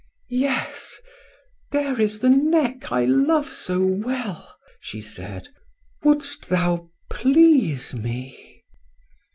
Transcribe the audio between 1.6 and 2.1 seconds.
there